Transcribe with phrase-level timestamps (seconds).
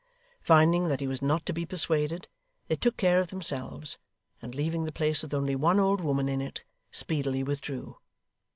[0.41, 2.27] Finding that he was not to be persuaded,
[2.67, 3.99] they took care of themselves;
[4.41, 7.97] and leaving the place with only one old woman in it, speedily withdrew.